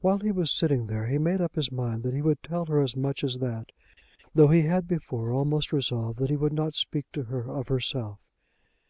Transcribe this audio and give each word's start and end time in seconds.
While 0.00 0.20
he 0.20 0.32
was 0.32 0.50
sitting 0.50 0.86
there 0.86 1.08
he 1.08 1.18
made 1.18 1.42
up 1.42 1.56
his 1.56 1.70
mind 1.70 2.04
that 2.04 2.14
he 2.14 2.22
would 2.22 2.42
tell 2.42 2.64
her 2.64 2.80
as 2.80 2.96
much 2.96 3.22
as 3.22 3.38
that, 3.40 3.66
though 4.34 4.48
he 4.48 4.62
had 4.62 4.88
before 4.88 5.30
almost 5.30 5.74
resolved 5.74 6.18
that 6.20 6.30
he 6.30 6.36
would 6.38 6.54
not 6.54 6.72
speak 6.72 7.04
to 7.12 7.24
her 7.24 7.50
of 7.52 7.68
herself. 7.68 8.18